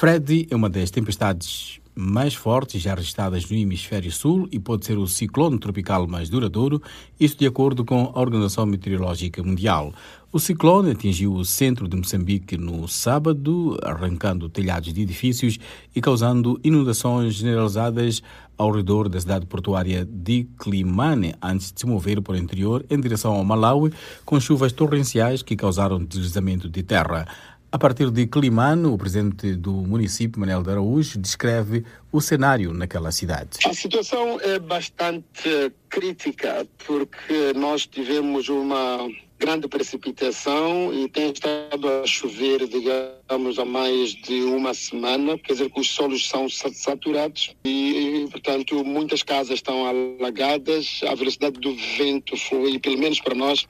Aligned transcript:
Freddy 0.00 0.46
é 0.50 0.56
uma 0.56 0.70
das 0.70 0.90
tempestades 0.90 1.78
mais 1.94 2.32
fortes 2.32 2.80
já 2.80 2.94
registradas 2.94 3.50
no 3.50 3.54
hemisfério 3.54 4.10
sul 4.10 4.48
e 4.50 4.58
pode 4.58 4.86
ser 4.86 4.96
o 4.96 5.06
ciclone 5.06 5.58
tropical 5.58 6.06
mais 6.06 6.30
duradouro, 6.30 6.80
isto 7.20 7.40
de 7.40 7.46
acordo 7.46 7.84
com 7.84 8.10
a 8.14 8.18
Organização 8.18 8.64
Meteorológica 8.64 9.42
Mundial. 9.42 9.92
O 10.32 10.40
ciclone 10.40 10.92
atingiu 10.92 11.34
o 11.34 11.44
centro 11.44 11.86
de 11.86 11.98
Moçambique 11.98 12.56
no 12.56 12.88
sábado, 12.88 13.76
arrancando 13.82 14.48
telhados 14.48 14.90
de 14.90 15.02
edifícios 15.02 15.58
e 15.94 16.00
causando 16.00 16.58
inundações 16.64 17.34
generalizadas 17.34 18.22
ao 18.56 18.70
redor 18.70 19.06
da 19.06 19.20
cidade 19.20 19.44
portuária 19.44 20.06
de 20.06 20.48
Climane, 20.58 21.34
antes 21.42 21.72
de 21.72 21.80
se 21.80 21.86
mover 21.86 22.22
para 22.22 22.36
o 22.36 22.38
interior 22.38 22.86
em 22.88 22.98
direção 22.98 23.34
ao 23.34 23.44
Malawi, 23.44 23.92
com 24.24 24.40
chuvas 24.40 24.72
torrenciais 24.72 25.42
que 25.42 25.56
causaram 25.56 26.02
deslizamento 26.02 26.70
de 26.70 26.82
terra. 26.82 27.28
A 27.72 27.78
partir 27.78 28.10
de 28.10 28.26
Climane, 28.26 28.86
o 28.86 28.98
presidente 28.98 29.54
do 29.54 29.72
município, 29.72 30.40
Manuel 30.40 30.62
de 30.62 30.70
Araújo, 30.70 31.16
descreve 31.20 31.84
o 32.10 32.20
cenário 32.20 32.74
naquela 32.74 33.12
cidade. 33.12 33.58
A 33.64 33.72
situação 33.72 34.40
é 34.40 34.58
bastante 34.58 35.72
crítica, 35.88 36.66
porque 36.84 37.52
nós 37.54 37.86
tivemos 37.86 38.48
uma 38.48 39.08
grande 39.40 39.66
precipitação 39.66 40.92
e 40.92 41.08
tem 41.08 41.32
estado 41.32 41.88
a 41.88 42.06
chover, 42.06 42.68
digamos, 42.68 43.58
há 43.58 43.64
mais 43.64 44.14
de 44.14 44.42
uma 44.42 44.74
semana, 44.74 45.38
quer 45.38 45.54
dizer 45.54 45.70
que 45.70 45.80
os 45.80 45.88
solos 45.88 46.28
são 46.28 46.46
saturados 46.46 47.56
e, 47.64 48.28
portanto, 48.30 48.84
muitas 48.84 49.22
casas 49.22 49.54
estão 49.54 49.86
alagadas, 49.86 51.00
a 51.08 51.14
velocidade 51.14 51.58
do 51.58 51.74
vento 51.74 52.36
foi, 52.36 52.78
pelo 52.78 52.98
menos 52.98 53.18
para 53.18 53.34
nós, 53.34 53.66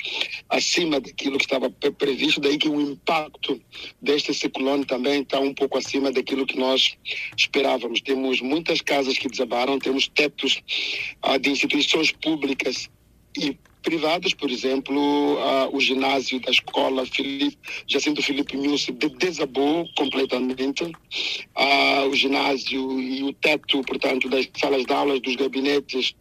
acima 0.49 0.99
daquilo 0.99 1.39
que 1.39 1.45
estava 1.45 1.71
previsto, 1.71 2.41
daí 2.41 2.59
que 2.59 2.69
o 2.69 2.81
impacto 2.81 3.63
deste 4.03 4.35
ciclone 4.35 4.85
também 4.85 5.23
está 5.23 5.39
um 5.39 5.55
pouco 5.55 5.79
acima 5.79 6.11
daquilo 6.11 6.47
que 6.47 6.59
nós 6.59 6.97
esperávamos. 7.37 8.01
Temos 8.01 8.41
muitas 8.41 8.81
casas 8.81 9.17
que 9.17 9.29
desabaram, 9.29 9.79
temos 9.79 10.09
tetos 10.09 10.61
ah, 11.23 11.39
de 11.39 11.49
instituições 11.49 12.11
públicas 12.11 12.91
e 13.39 13.57
privadas, 13.83 14.35
por 14.35 14.51
exemplo, 14.51 15.01
o 15.73 15.81
ginásio 15.81 16.41
da 16.41 16.51
escola 16.51 17.05
Filipe, 17.07 17.59
Jacinto 17.87 18.23
Felipe 18.23 18.57
Milce 18.57 18.93
desabou 18.93 19.89
completamente. 19.97 20.91
O 22.11 22.15
ginásio 22.15 23.01
e 23.01 23.23
o 23.23 23.33
teto, 23.33 23.83
portanto, 23.83 24.29
das 24.29 24.49
salas 24.57 24.85
de 24.85 24.93
aulas, 24.93 25.21
dos 25.21 25.37
gabinetes 25.37 26.15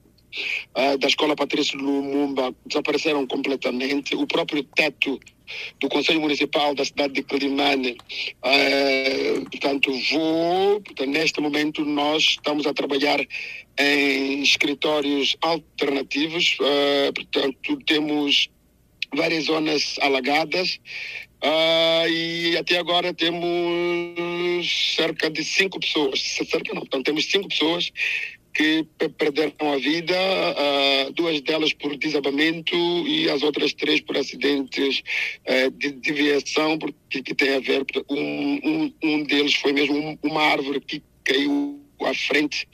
uh, 0.78 0.98
da 0.98 1.08
escola 1.08 1.36
Patrício 1.36 1.78
Lumumba 1.78 2.54
desapareceram 2.66 3.26
completamente. 3.28 4.16
O 4.16 4.28
próprio 4.28 4.64
teto 4.64 5.20
do 5.80 5.90
Conselho 5.90 6.22
Municipal 6.22 6.76
da 6.76 6.86
cidade 6.86 7.14
de 7.14 7.24
Climane, 7.24 7.98
uh, 8.44 9.50
portanto, 9.50 9.92
vou, 10.12 10.82
portanto, 10.82 11.10
neste 11.10 11.42
momento 11.42 11.84
nós 11.84 12.24
estamos 12.24 12.66
a 12.68 12.74
trabalhar 12.74 13.20
em 13.78 14.42
escritórios 14.42 15.36
alternativos, 15.42 16.58
uh, 16.60 17.14
portanto, 17.14 17.78
temos 17.86 18.50
várias 19.16 19.46
zonas 19.46 19.96
alagadas. 20.02 20.80
Uh, 21.42 22.06
e 22.10 22.58
até 22.58 22.78
agora 22.78 23.14
temos 23.14 24.94
cerca 24.98 25.30
de 25.30 25.42
cinco 25.42 25.80
pessoas, 25.80 26.20
cerca 26.20 26.74
não, 26.74 26.84
então 26.84 27.02
temos 27.02 27.32
cinco 27.32 27.48
pessoas 27.48 27.94
que 28.54 28.86
perderam 29.18 29.74
a 29.74 29.78
vida, 29.78 30.16
duas 31.16 31.42
delas 31.42 31.74
por 31.74 31.96
desabamento 31.96 32.76
e 33.08 33.30
as 33.30 33.42
outras 33.44 33.74
três 33.74 34.02
por 34.02 34.18
acidentes 34.18 35.02
uh, 35.48 35.72
de 35.72 35.92
deviação, 35.92 36.78
porque 36.78 37.22
que 37.22 37.36
tem 37.36 37.56
a 37.56 37.60
ver, 37.60 37.86
um, 38.10 38.60
um, 38.64 38.94
um 39.04 39.24
deles 39.24 39.56
foi 39.56 39.74
mesmo 39.74 40.18
uma 40.24 40.42
árvore 40.42 40.80
que 40.82 41.02
caiu 41.24 41.80
à 42.06 42.14
frente 42.14 42.68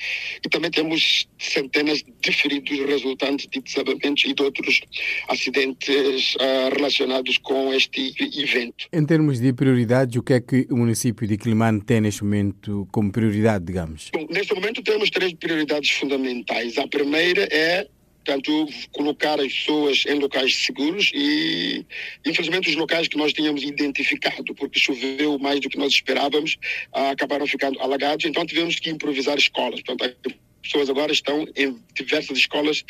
e 0.43 0.49
também 0.49 0.71
temos 0.71 1.27
centenas 1.39 2.03
de 2.21 2.31
feridos 2.31 2.77
resultantes 2.85 3.47
de 3.47 3.61
desabamentos 3.61 4.23
e 4.25 4.33
de 4.33 4.41
outros 4.41 4.81
acidentes 5.27 6.35
uh, 6.35 6.75
relacionados 6.75 7.37
com 7.37 7.73
este 7.73 8.13
evento. 8.19 8.87
Em 8.91 9.05
termos 9.05 9.39
de 9.39 9.53
prioridades, 9.53 10.15
o 10.15 10.23
que 10.23 10.33
é 10.33 10.39
que 10.39 10.67
o 10.69 10.77
município 10.77 11.27
de 11.27 11.37
Climane 11.37 11.81
tem 11.81 12.01
neste 12.01 12.23
momento 12.23 12.87
como 12.91 13.11
prioridade, 13.11 13.65
digamos? 13.65 14.09
Bom, 14.13 14.27
neste 14.29 14.53
momento 14.53 14.81
temos 14.81 15.09
três 15.09 15.33
prioridades 15.33 15.89
fundamentais. 15.91 16.77
A 16.77 16.87
primeira 16.87 17.47
é 17.51 17.87
portanto, 18.25 18.67
colocar 18.91 19.39
as 19.39 19.53
pessoas 19.53 20.03
em 20.07 20.15
locais 20.15 20.55
seguros 20.65 21.11
e, 21.13 21.85
infelizmente, 22.25 22.69
os 22.69 22.75
locais 22.75 23.07
que 23.07 23.17
nós 23.17 23.31
tínhamos 23.31 23.61
identificado, 23.61 24.55
porque 24.55 24.79
choveu 24.79 25.37
mais 25.37 25.59
do 25.59 25.69
que 25.69 25.77
nós 25.77 25.93
esperávamos, 25.93 26.57
acabaram 26.91 27.45
ficando 27.45 27.79
alagados, 27.79 28.25
então 28.25 28.45
tivemos 28.45 28.79
que 28.79 28.89
improvisar 28.89 29.37
escolas. 29.37 29.81
Portanto, 29.83 30.25
as 30.25 30.33
pessoas 30.63 30.89
agora 30.89 31.11
estão 31.11 31.45
em 31.55 31.77
diversas 31.93 32.39
escolas 32.39 32.83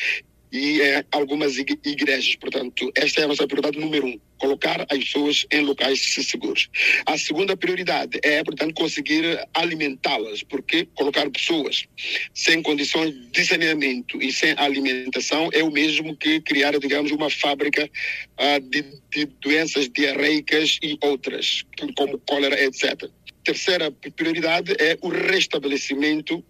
e 0.56 0.82
é, 0.82 1.06
algumas 1.12 1.58
igrejas. 1.58 2.36
Portanto, 2.36 2.92
esta 2.96 3.22
é 3.22 3.24
a 3.26 3.28
nossa 3.28 3.46
prioridade 3.46 3.78
número 3.78 4.08
um, 4.08 4.20
colocar 4.38 4.86
as 4.90 5.00
pessoas 5.00 5.46
em 5.52 5.62
locais 5.62 6.02
seguros. 6.02 6.70
A 7.06 7.18
segunda 7.18 7.58
prioridade 7.58 8.20
é, 8.24 8.44
portanto, 8.44 8.74
conseguir 8.74 9.40
alimentá-las, 9.54 10.44
porque 10.44 10.88
colocar 10.96 11.30
pessoas 11.30 11.86
sem 12.34 12.62
condições 12.62 13.14
de 13.32 13.46
saneamento 13.46 14.22
e 14.22 14.32
sem 14.32 14.54
alimentação 14.58 15.50
é 15.54 15.64
o 15.64 15.72
mesmo 15.72 16.16
que 16.16 16.40
criar, 16.42 16.78
digamos, 16.80 17.12
uma 17.12 17.30
fábrica 17.30 17.84
uh, 17.86 18.60
de, 18.62 18.84
de 19.12 19.26
doenças 19.42 19.90
diarreicas 19.90 20.80
e 20.82 20.98
outras, 21.02 21.64
como 21.96 22.18
cólera, 22.20 22.62
etc 22.64 23.10
terceira 23.46 23.92
prioridade 23.92 24.76
é 24.80 24.98
o 25.02 25.08
restabelecimento 25.08 26.44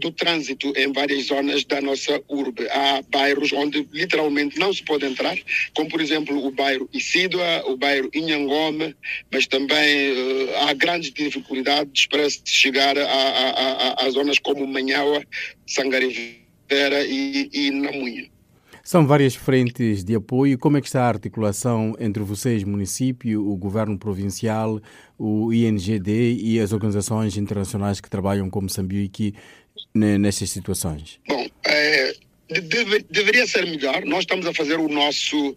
do 0.00 0.10
trânsito 0.10 0.72
em 0.76 0.92
várias 0.92 1.26
zonas 1.26 1.64
da 1.64 1.80
nossa 1.80 2.22
urbe. 2.28 2.68
Há 2.70 3.02
bairros 3.10 3.52
onde 3.52 3.86
literalmente 3.92 4.58
não 4.58 4.72
se 4.72 4.82
pode 4.82 5.04
entrar, 5.04 5.36
como 5.74 5.88
por 5.88 6.00
exemplo 6.00 6.44
o 6.46 6.50
bairro 6.50 6.88
Isidua, 6.92 7.62
o 7.66 7.76
bairro 7.76 8.10
Inhangome, 8.14 8.94
mas 9.30 9.46
também 9.46 10.12
uh, 10.12 10.56
há 10.62 10.72
grandes 10.72 11.12
dificuldades 11.12 12.06
para 12.06 12.28
se 12.28 12.40
chegar 12.44 12.96
a, 12.96 13.04
a, 13.04 14.02
a, 14.02 14.06
a 14.06 14.10
zonas 14.10 14.38
como 14.38 14.66
Manhaua, 14.66 15.22
Sangarivera 15.66 17.04
e, 17.06 17.50
e 17.52 17.70
Namunha. 17.70 18.36
São 18.86 19.04
várias 19.04 19.34
frentes 19.34 20.04
de 20.04 20.14
apoio. 20.14 20.56
Como 20.56 20.76
é 20.76 20.80
que 20.80 20.86
está 20.86 21.02
a 21.02 21.08
articulação 21.08 21.96
entre 21.98 22.22
vocês, 22.22 22.62
município, 22.62 23.44
o 23.44 23.56
governo 23.56 23.98
provincial, 23.98 24.80
o 25.18 25.52
INGD 25.52 26.34
e 26.40 26.60
as 26.60 26.72
organizações 26.72 27.36
internacionais 27.36 28.00
que 28.00 28.08
trabalham 28.08 28.48
com 28.48 28.60
Moçambique 28.60 29.34
nestas 29.94 30.50
situações? 30.50 31.18
Bom, 31.28 31.46
é, 31.64 32.14
deve, 32.48 33.04
deveria 33.10 33.46
ser 33.46 33.66
melhor. 33.66 34.04
Nós 34.04 34.20
estamos 34.20 34.46
a 34.46 34.54
fazer 34.54 34.78
o 34.78 34.88
nosso 34.88 35.56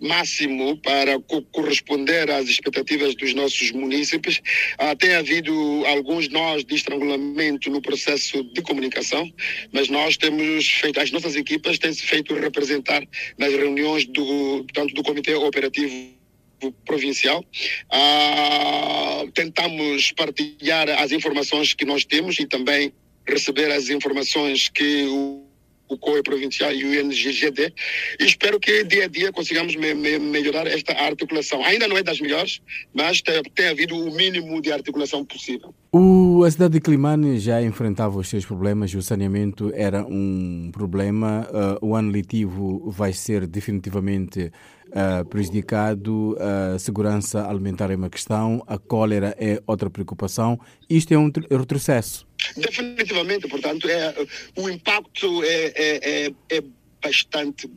máximo 0.00 0.78
para 0.78 1.20
co 1.20 1.42
corresponder 1.42 2.30
às 2.30 2.48
expectativas 2.48 3.14
dos 3.14 3.34
nossos 3.34 3.70
munícipes. 3.72 4.40
Ah, 4.78 4.96
tem 4.96 5.14
havido 5.14 5.52
alguns 5.86 6.28
nós 6.28 6.64
de 6.64 6.74
estrangulamento 6.74 7.70
no 7.70 7.82
processo 7.82 8.42
de 8.42 8.62
comunicação, 8.62 9.30
mas 9.72 9.88
nós 9.88 10.16
temos 10.16 10.66
feito, 10.66 10.98
as 11.00 11.10
nossas 11.10 11.36
equipas 11.36 11.78
têm 11.78 11.92
se 11.92 12.02
feito 12.02 12.34
representar 12.34 13.06
nas 13.36 13.52
reuniões 13.52 14.06
do, 14.06 14.64
tanto 14.72 14.94
do 14.94 15.02
Comitê 15.02 15.34
Operativo 15.34 16.18
provincial. 16.84 17.44
Ah, 17.90 19.24
tentamos 19.34 20.12
partilhar 20.12 20.88
as 20.88 21.12
informações 21.12 21.74
que 21.74 21.84
nós 21.84 22.04
temos 22.04 22.38
e 22.38 22.46
também 22.46 22.92
receber 23.30 23.70
as 23.70 23.88
informações 23.88 24.68
que 24.68 25.06
o 25.06 25.50
o 25.90 25.98
COE 25.98 26.22
provincial 26.22 26.72
e 26.72 26.84
o 26.84 26.94
INGGD, 26.94 27.74
e 28.20 28.24
espero 28.24 28.60
que 28.60 28.84
dia 28.84 29.04
a 29.04 29.08
dia 29.08 29.32
consigamos 29.32 29.74
me, 29.74 29.92
me, 29.92 30.18
melhorar 30.18 30.66
esta 30.66 30.92
articulação. 30.92 31.62
Ainda 31.64 31.88
não 31.88 31.98
é 31.98 32.02
das 32.02 32.20
melhores, 32.20 32.62
mas 32.94 33.20
tem, 33.20 33.42
tem 33.54 33.68
havido 33.68 33.96
o 33.96 34.14
mínimo 34.14 34.62
de 34.62 34.72
articulação 34.72 35.24
possível. 35.24 35.74
O, 35.92 36.44
a 36.44 36.50
cidade 36.50 36.74
de 36.74 36.80
Climane 36.80 37.40
já 37.40 37.60
enfrentava 37.60 38.16
os 38.18 38.28
seus 38.28 38.46
problemas, 38.46 38.94
o 38.94 39.02
saneamento 39.02 39.72
era 39.74 40.06
um 40.06 40.70
problema, 40.72 41.48
uh, 41.50 41.84
o 41.84 41.96
ano 41.96 42.12
letivo 42.12 42.88
vai 42.88 43.12
ser 43.12 43.48
definitivamente 43.48 44.52
uh, 44.90 45.24
prejudicado, 45.28 46.36
a 46.38 46.78
segurança 46.78 47.48
alimentar 47.48 47.90
é 47.90 47.96
uma 47.96 48.08
questão, 48.08 48.62
a 48.68 48.78
cólera 48.78 49.34
é 49.36 49.60
outra 49.66 49.90
preocupação, 49.90 50.60
isto 50.88 51.12
é 51.12 51.18
um 51.18 51.32
retrocesso. 51.50 52.29
Definitivamente, 52.56 53.48
portanto, 53.48 53.88
é, 53.88 54.14
o 54.56 54.68
impacto 54.68 55.42
é, 55.44 55.72
é, 55.74 56.26
é, 56.26 56.32
é 56.50 56.62
bastante 57.02 57.68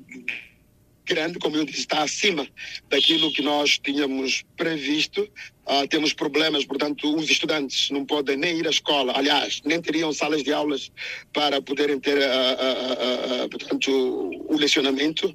grande, 1.05 1.39
como 1.39 1.55
eu 1.57 1.65
disse, 1.65 1.79
está 1.79 2.03
acima 2.03 2.47
daquilo 2.89 3.31
que 3.31 3.41
nós 3.41 3.77
tínhamos 3.77 4.43
previsto. 4.55 5.27
Uh, 5.65 5.87
temos 5.87 6.11
problemas, 6.11 6.65
portanto, 6.65 7.15
os 7.15 7.29
estudantes 7.29 7.89
não 7.89 8.05
podem 8.05 8.35
nem 8.35 8.57
ir 8.59 8.67
à 8.67 8.69
escola, 8.69 9.13
aliás, 9.15 9.61
nem 9.63 9.81
teriam 9.81 10.11
salas 10.11 10.43
de 10.43 10.51
aulas 10.51 10.91
para 11.31 11.61
poderem 11.61 11.97
ter, 12.01 12.17
uh, 12.17 13.45
uh, 13.45 13.49
portanto, 13.49 13.89
o 13.89 14.57
lecionamento, 14.57 15.33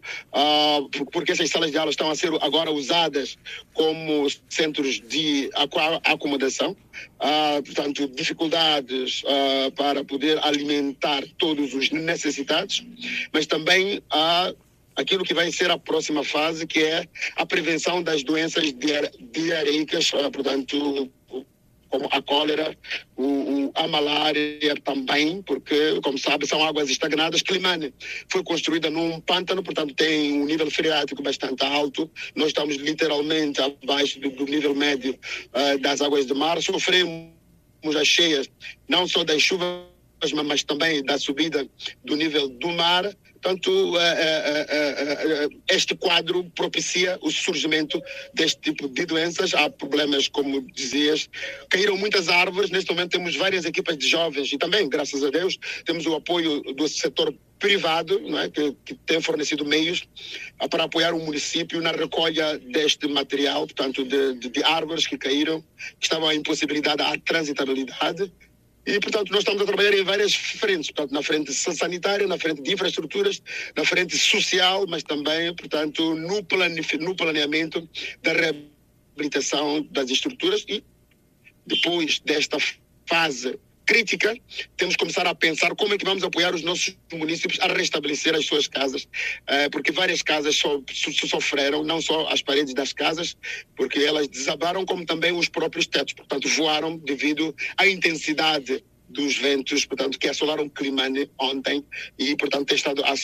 porque 1.12 1.32
essas 1.32 1.49
salas 1.49 1.70
de 1.70 1.79
aulas 1.79 1.94
estão 1.94 2.11
a 2.11 2.15
ser 2.15 2.31
agora 2.43 2.70
usadas 2.70 3.38
como 3.73 4.29
centros 4.50 5.00
de 5.00 5.50
acomodação, 6.05 6.76
portanto, 7.65 8.06
dificuldades 8.09 9.23
para 9.76 10.05
poder 10.05 10.38
alimentar 10.44 11.25
todos 11.37 11.75
os 11.75 11.91
necessitados, 11.91 12.85
mas 13.32 13.47
também 13.47 14.00
há 14.11 14.55
aquilo 14.99 15.25
que 15.25 15.33
vai 15.33 15.50
ser 15.50 15.71
a 15.71 15.79
próxima 15.79 16.25
fase, 16.25 16.67
que 16.67 16.81
é 16.81 17.06
a 17.37 17.47
prevenção 17.47 18.03
das 18.03 18.23
doenças 18.25 18.75
diarreicas, 19.33 20.11
ah, 20.15 20.31
portanto, 20.31 21.09
como 21.89 22.06
a 22.11 22.21
cólera, 22.21 22.77
o, 23.17 23.25
o, 23.25 23.73
a 23.75 23.89
malária 23.89 24.75
também, 24.85 25.41
porque, 25.43 26.00
como 26.03 26.19
sabe, 26.19 26.47
são 26.47 26.62
águas 26.62 26.91
estagnadas. 26.91 27.43
Climane 27.43 27.95
foi 28.31 28.43
construída 28.43 28.91
num 28.91 29.21
pântano, 29.21 29.62
portanto 29.62 29.95
tem 29.95 30.43
um 30.43 30.45
nível 30.45 30.71
freático 30.71 31.23
bastante 31.23 31.65
alto. 31.65 32.11
Nós 32.35 32.49
estamos 32.49 32.77
literalmente 32.77 33.61
abaixo 33.62 34.21
do, 34.21 34.31
do 34.31 34.44
nível 34.44 34.75
médio 34.75 35.19
uh, 35.55 35.79
das 35.79 36.01
águas 36.01 36.27
do 36.27 36.37
mar. 36.37 36.61
Sofremos 36.61 37.33
as 37.97 38.06
cheias, 38.06 38.51
não 38.89 39.09
só 39.09 39.25
das 39.25 39.41
chuvas, 39.41 39.87
mas 40.44 40.62
também 40.62 41.03
da 41.05 41.19
subida 41.19 41.67
do 42.05 42.17
nível 42.17 42.49
do 42.49 42.69
mar. 42.69 43.05
Portanto, 43.40 43.96
eh, 43.99 44.67
eh, 44.67 44.67
eh, 44.69 45.49
este 45.69 45.94
quadro 45.94 46.44
propicia 46.56 47.19
o 47.23 47.31
surgimento 47.31 48.02
deste 48.35 48.61
tipo 48.61 48.88
de 48.88 49.06
doenças. 49.06 49.55
Há 49.55 49.70
problemas, 49.70 50.26
como 50.29 50.61
dizias, 50.73 51.29
caíram 51.70 51.96
muitas 51.96 52.29
árvores. 52.29 52.70
Neste 52.70 52.90
momento 52.90 53.12
temos 53.12 53.37
várias 53.37 53.64
equipas 53.64 53.96
de 53.96 54.08
jovens 54.08 54.52
e 54.52 54.58
também, 54.58 54.88
graças 54.88 55.23
a 55.23 55.31
Deus, 55.31 55.56
temos 55.85 56.05
o 56.06 56.14
apoio 56.17 56.61
do 56.75 56.88
setor 56.88 57.32
privado, 57.61 58.20
é? 58.38 58.49
que, 58.49 58.76
que, 58.85 58.94
tem 58.94 59.20
fornecido 59.20 59.64
meios 59.64 60.05
para 60.70 60.84
apoiar 60.84 61.12
o 61.12 61.19
município 61.19 61.81
na 61.81 61.91
recolha 61.91 62.58
deste 62.58 63.08
material, 63.08 63.67
portanto, 63.67 64.05
de, 64.05 64.34
de, 64.34 64.49
de 64.49 64.64
árvores 64.64 65.06
que 65.06 65.19
caíram, 65.19 65.61
que 65.99 66.06
estavam 66.06 66.29
a 66.29 66.34
impossibilidade 66.34 67.02
à 67.02 67.17
transitabilidade 67.19 68.32
e, 68.88 68.99
portanto, 69.00 69.31
nós 69.31 69.40
estamos 69.40 69.61
a 69.61 69.67
trabalhar 69.67 69.93
em 69.93 70.02
várias 70.02 70.35
frentes, 70.35 70.90
portanto, 70.90 71.12
na 71.12 71.23
frente 71.23 71.52
sanitária, 71.52 72.26
na 72.26 72.38
frente 72.38 72.62
de 72.62 72.73
infraestruturas, 72.73 73.43
na 73.76 73.85
frente 73.85 74.17
social, 74.17 74.87
mas 74.88 75.02
também, 75.02 75.55
portanto, 75.55 76.14
no, 76.14 76.43
plane... 76.43 76.81
no 76.99 77.14
planeamento 77.14 77.87
da 78.23 78.32
reabilitação 78.32 79.87
das 79.90 80.08
estruturas 80.08 80.64
e 80.67 80.82
depois 81.67 82.19
desta 82.20 82.56
fase 83.06 83.58
crítica, 83.88 84.37
temos 84.76 84.94
que 84.94 85.00
começar 85.00 85.26
a 85.26 85.35
pensar 85.35 85.75
como 85.75 85.94
é 85.94 85.99
que 85.99 86.05
vamos 86.05 86.23
apoiar 86.23 86.55
os 86.55 86.62
nossos 86.62 86.94
municípios 87.11 87.58
a 87.61 87.69
restabelecer 87.69 88.35
as 88.35 88.44
suas 88.44 88.69
casas, 88.69 89.08
eh, 89.46 89.70
porque 89.70 89.90
várias 89.90 90.23
casas 90.23 90.56
so, 90.56 90.85
so, 90.93 91.26
sofreram, 91.26 91.82
não 91.82 92.00
só 92.02 92.29
as 92.29 92.43
paredes 92.43 92.75
das 92.75 92.93
casas, 92.93 93.35
porque 93.75 94.00
elas 94.00 94.29
desabaram, 94.29 94.85
como 94.85 95.06
também 95.06 95.32
os 95.32 95.49
próprios 95.49 95.87
tetos, 95.87 96.12
portanto, 96.12 96.46
voaram 96.50 96.99
devido 96.99 97.56
à 97.79 97.88
intensidade 97.88 98.85
dos 99.08 99.37
ventos, 99.38 99.84
portanto, 99.84 100.19
que 100.19 100.28
assolaram 100.28 100.69
Climane 100.69 101.31
ontem 101.38 101.84
e, 102.19 102.37
portanto, 102.37 102.66
tem 102.66 102.76
estado 102.76 103.02
a, 103.05 103.14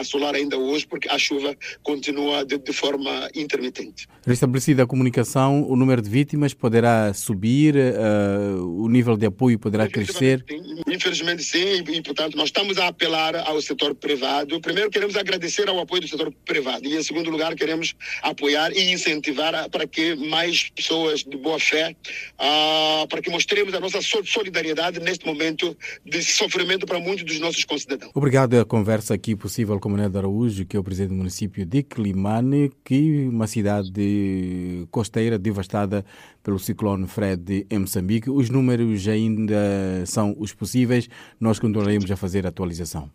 assolar 0.00 0.34
ainda 0.34 0.58
hoje, 0.58 0.86
porque 0.86 1.08
a 1.08 1.18
chuva 1.18 1.56
continua 1.82 2.44
de, 2.44 2.58
de, 2.58 2.72
forma 2.72 3.28
intermitente. 3.34 4.06
Restabelecida 4.26 4.82
a 4.82 4.86
comunicação, 4.86 5.64
o 5.68 5.76
número 5.76 6.02
de 6.02 6.10
vítimas 6.10 6.54
poderá 6.54 7.12
subir, 7.14 7.74
uh, 7.76 8.82
o 8.82 8.88
nível 8.88 9.16
de 9.16 9.26
apoio 9.26 9.58
poderá 9.58 9.88
crescer? 9.88 10.44
Sim, 10.48 10.82
infelizmente 10.88 11.42
sim, 11.42 11.84
e, 11.88 12.02
portanto, 12.02 12.36
nós 12.36 12.46
estamos 12.46 12.78
a 12.78 12.88
apelar 12.88 13.36
ao 13.36 13.60
setor 13.60 13.94
privado. 13.94 14.60
Primeiro, 14.60 14.90
queremos 14.90 15.16
agradecer 15.16 15.68
ao 15.68 15.78
apoio 15.78 16.02
do 16.02 16.08
setor 16.08 16.32
privado 16.44 16.86
e, 16.86 16.96
em 16.96 17.02
segundo 17.02 17.30
lugar, 17.30 17.54
queremos 17.54 17.94
apoiar 18.22 18.72
e 18.72 18.92
incentivar 18.92 19.68
para 19.70 19.86
que 19.86 20.14
mais 20.14 20.70
pessoas 20.70 21.22
de 21.22 21.36
boa 21.36 21.58
fé, 21.58 21.94
uh, 22.40 23.06
para 23.08 23.20
que 23.20 23.30
mostremos 23.30 23.74
a 23.74 23.80
nossa 23.80 24.00
solidariedade 24.02 25.00
neste 25.12 25.26
momento 25.26 25.76
de 26.04 26.22
sofrimento 26.22 26.86
para 26.86 26.98
muitos 26.98 27.24
dos 27.24 27.38
nossos 27.38 27.64
concidadãos. 27.64 28.10
Obrigado 28.14 28.58
a 28.58 28.64
conversa 28.64 29.14
aqui 29.14 29.36
possível 29.36 29.78
com 29.78 29.90
Manuel 29.90 30.08
de 30.08 30.18
Araújo, 30.18 30.64
que 30.64 30.76
é 30.76 30.80
o 30.80 30.82
presidente 30.82 31.10
do 31.10 31.16
município 31.16 31.64
de 31.66 31.82
Climane, 31.82 32.72
que 32.84 33.28
uma 33.28 33.46
cidade 33.46 34.86
costeira 34.90 35.38
devastada 35.38 36.04
pelo 36.42 36.58
ciclone 36.58 37.06
Fred 37.06 37.66
em 37.70 37.78
Moçambique. 37.78 38.30
Os 38.30 38.48
números 38.48 39.06
ainda 39.06 40.04
são 40.06 40.34
os 40.38 40.52
possíveis, 40.52 41.08
nós 41.38 41.58
continuaremos 41.58 42.10
a 42.10 42.16
fazer 42.16 42.46
a 42.46 42.48
atualização. 42.48 43.10